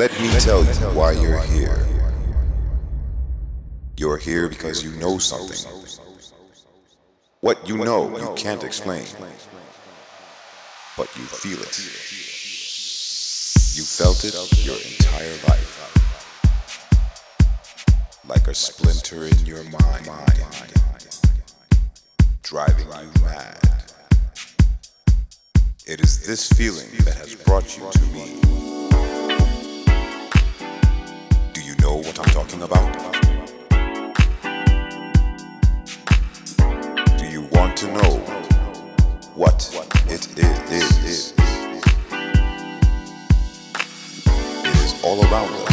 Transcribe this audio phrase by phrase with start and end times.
[0.00, 1.86] Let me tell you why you're here.
[3.98, 5.70] You're here because you know something.
[7.40, 9.04] What you know, you can't explain,
[10.96, 11.78] but you feel it.
[13.76, 14.32] You felt it
[14.64, 15.92] your entire life,
[18.26, 20.08] like a splinter in your mind,
[22.42, 23.58] driving you mad.
[25.86, 28.40] It is this feeling that has brought you to me.
[31.80, 32.92] Know what I'm talking about?
[37.18, 38.18] Do you want to know
[39.34, 39.70] what
[40.12, 40.38] it
[40.70, 41.32] is?
[44.62, 45.69] It is all around us.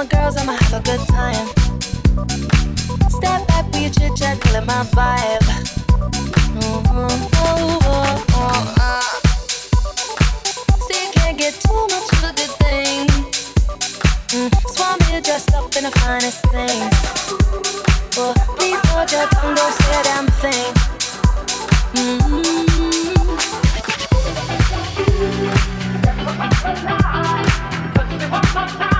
[0.00, 1.46] My girls, I'ma have a good time.
[3.10, 5.44] Step back with your chit chat, killing my vibe.
[6.56, 9.02] Oh, oh, oh, oh, oh, uh.
[10.86, 13.08] See, you can't get too much of a good thing.
[14.32, 16.96] Mm, so want me to dress up in the finest things.
[18.16, 20.72] But please hold your tongue, don't say a damn thing.
[21.92, 22.60] Mm-hmm.
[28.32, 28.99] I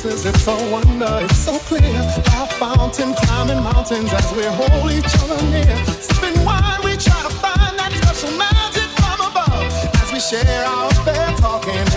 [0.00, 0.26] places.
[0.26, 1.82] It's a wonder, it's so clear.
[2.36, 5.76] Our fountain, climbing mountains as we hold each other near.
[5.86, 10.90] Sipping wine, we try to find that special magic from above as we share our
[10.90, 11.87] affair, talking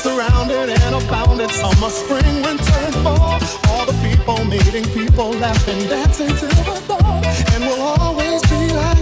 [0.00, 1.50] surrounded and abounded.
[1.50, 3.38] Summer, spring, winter, and fall.
[3.68, 7.24] All the people meeting people, laughing, dancing till the dawn.
[7.52, 8.99] And we'll always be like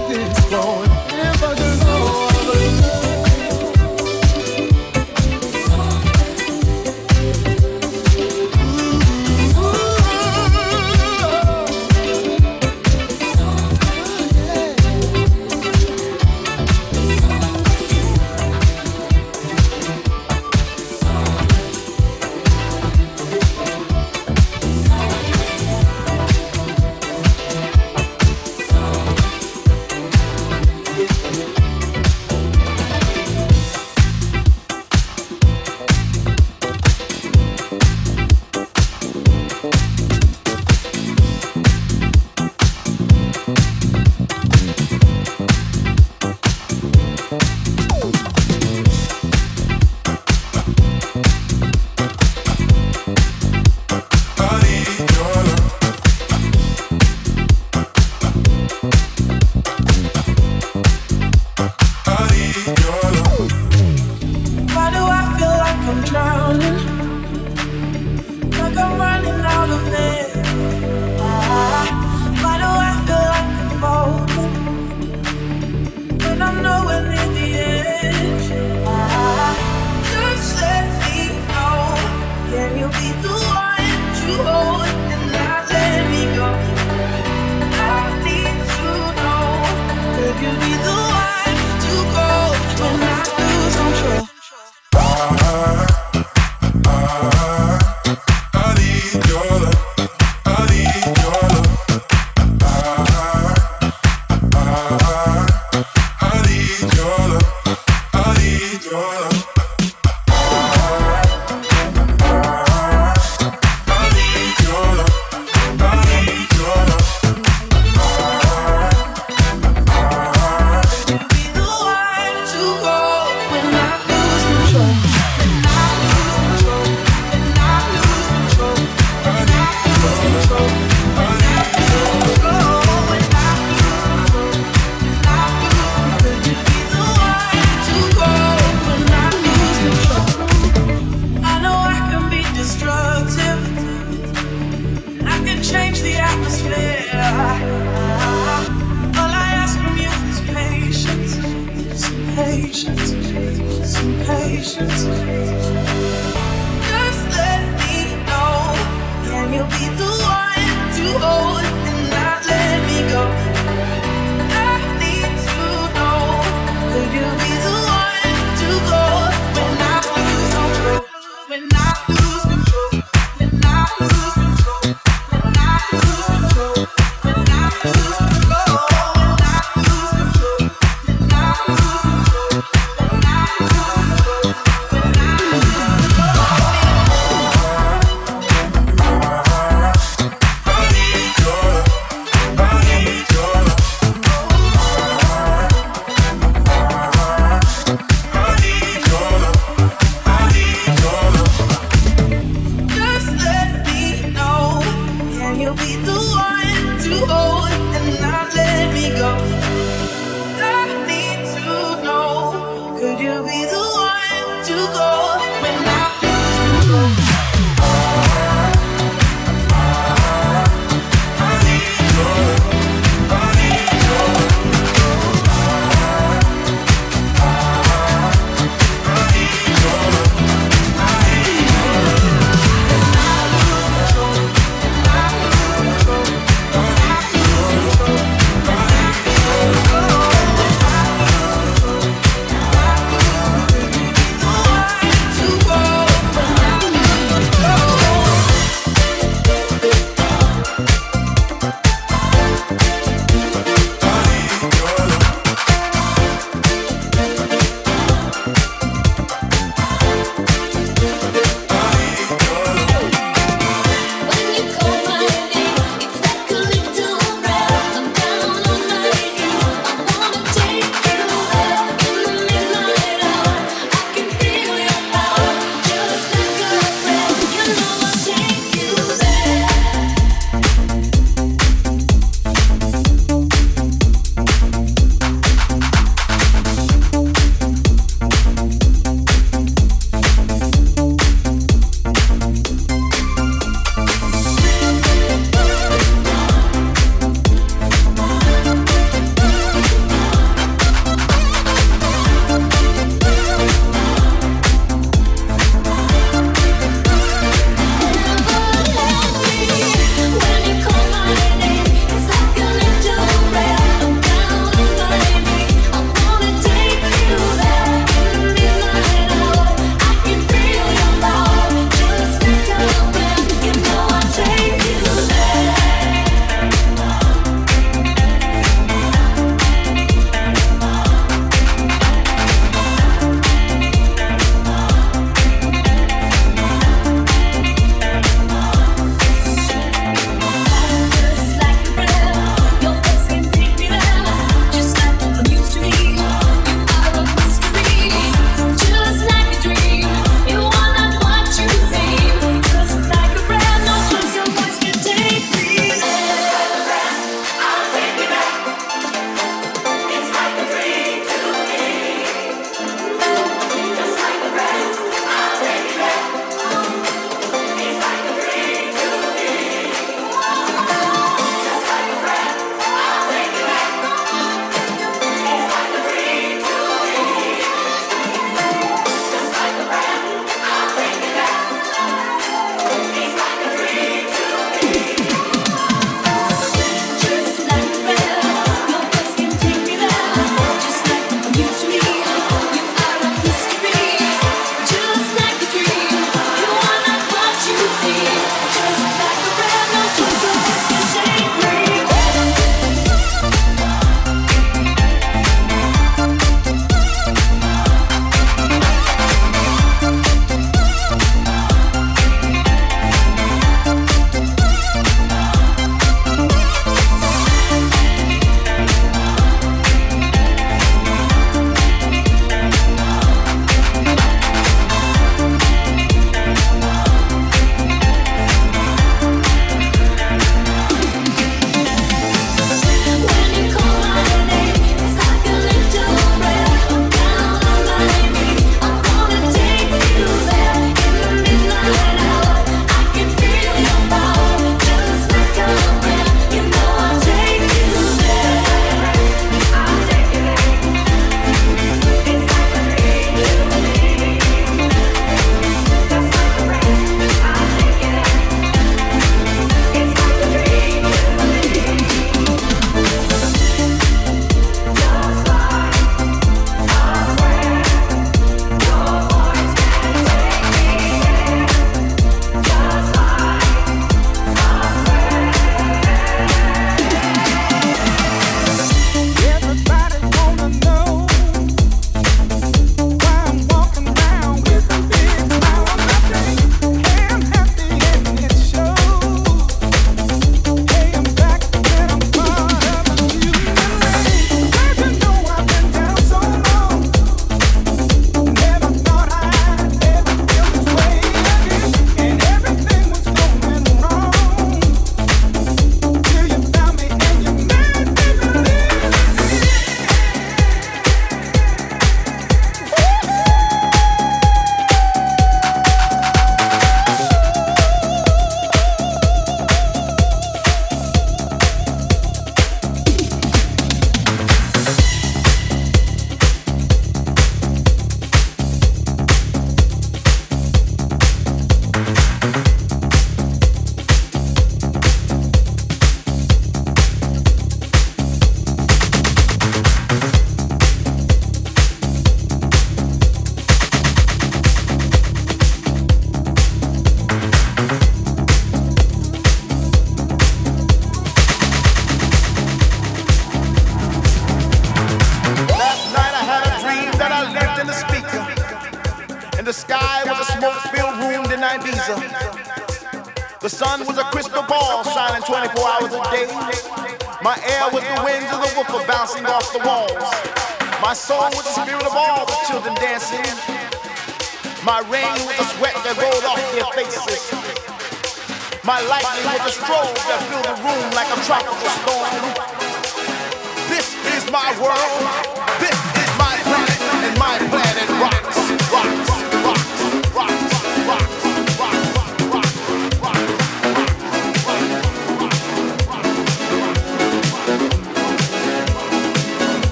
[571.29, 571.68] soul